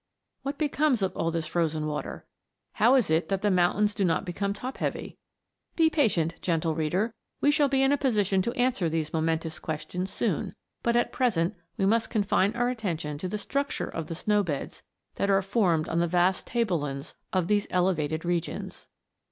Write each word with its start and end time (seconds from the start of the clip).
What 0.41 0.57
becomes 0.57 1.03
of 1.03 1.15
all 1.15 1.29
this 1.29 1.45
frozen 1.45 1.85
water? 1.85 2.25
How 2.71 2.95
is 2.95 3.11
it 3.11 3.29
that 3.29 3.43
the 3.43 3.51
mountains 3.51 3.93
do 3.93 4.03
not 4.03 4.25
become 4.25 4.51
top 4.51 4.77
heavy 4.77 5.19
1 5.75 5.75
Be 5.75 5.89
patient, 5.91 6.41
gentle 6.41 6.73
reader, 6.73 7.13
we 7.39 7.51
shall 7.51 7.69
be 7.69 7.83
in 7.83 7.91
a 7.91 7.97
position 7.99 8.41
to 8.41 8.53
answer 8.53 8.89
these 8.89 9.13
momentous 9.13 9.59
questions 9.59 10.09
soon, 10.09 10.55
but 10.81 10.95
at 10.95 11.11
present 11.13 11.53
we 11.77 11.85
must 11.85 12.09
confine 12.09 12.55
our 12.55 12.69
attention 12.69 13.19
to 13.19 13.27
the 13.27 13.37
structure 13.37 13.89
of 13.89 14.07
the 14.07 14.15
snow 14.15 14.41
beds 14.41 14.81
that 15.17 15.29
are 15.29 15.43
formed 15.43 15.87
on 15.87 15.99
the 15.99 16.07
vast 16.07 16.47
tablelands 16.47 17.13
of 17.31 17.47
these 17.47 17.67
elevated 17.69 18.25
regions. 18.25 18.87